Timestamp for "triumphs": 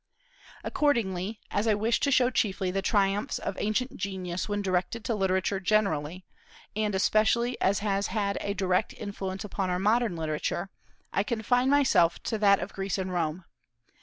2.81-3.37